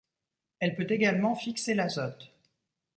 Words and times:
Elle 0.57 0.73
peut 0.73 0.87
également 0.89 1.35
fixer 1.35 1.75
l'azote. 1.75 2.31